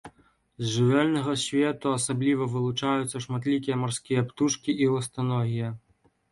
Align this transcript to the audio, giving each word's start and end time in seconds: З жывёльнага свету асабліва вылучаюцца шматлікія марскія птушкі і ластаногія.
З 0.63 0.69
жывёльнага 0.75 1.35
свету 1.41 1.91
асабліва 1.99 2.49
вылучаюцца 2.55 3.23
шматлікія 3.27 3.79
марскія 3.85 4.27
птушкі 4.33 4.79
і 4.85 4.93
ластаногія. 4.97 5.67